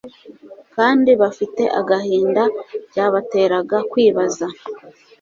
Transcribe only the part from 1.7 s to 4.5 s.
agahinda byabateraga kwibaza